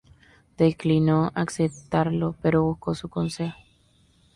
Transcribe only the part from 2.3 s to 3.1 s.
pero buscó su